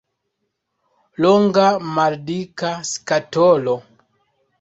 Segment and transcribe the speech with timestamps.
[1.25, 1.65] Longa,
[1.97, 3.77] maldika skatolo.